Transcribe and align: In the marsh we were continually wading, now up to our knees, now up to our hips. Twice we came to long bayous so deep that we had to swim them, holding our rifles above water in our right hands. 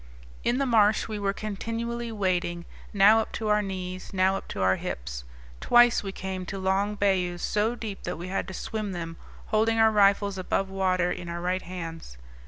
In 0.43 0.57
the 0.57 0.65
marsh 0.65 1.07
we 1.07 1.19
were 1.19 1.31
continually 1.31 2.11
wading, 2.11 2.65
now 2.91 3.19
up 3.19 3.31
to 3.33 3.49
our 3.49 3.61
knees, 3.61 4.11
now 4.11 4.35
up 4.35 4.47
to 4.47 4.61
our 4.63 4.77
hips. 4.77 5.25
Twice 5.59 6.01
we 6.01 6.11
came 6.11 6.43
to 6.47 6.57
long 6.57 6.95
bayous 6.95 7.43
so 7.43 7.75
deep 7.75 8.01
that 8.01 8.17
we 8.17 8.27
had 8.27 8.47
to 8.47 8.53
swim 8.55 8.93
them, 8.93 9.17
holding 9.53 9.77
our 9.77 9.91
rifles 9.91 10.39
above 10.39 10.71
water 10.71 11.11
in 11.11 11.29
our 11.29 11.39
right 11.39 11.61
hands. 11.61 12.17